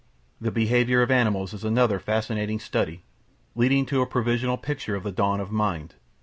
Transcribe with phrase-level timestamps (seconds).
[0.41, 3.03] The behaviour of animals is another fascinating study,
[3.53, 5.93] leading to a provisional picture of the dawn of mind.